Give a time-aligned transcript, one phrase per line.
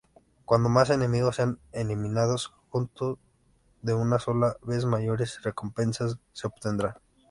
[0.45, 3.19] Cuantos más enemigos sean eliminados juntos
[3.83, 6.95] de una sola vez mayores recompensas se obtendrán.